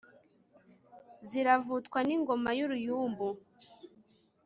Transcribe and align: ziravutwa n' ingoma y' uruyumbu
ziravutwa 1.27 1.99
n' 2.07 2.13
ingoma 2.15 2.49
y' 2.57 2.63
uruyumbu 2.65 3.27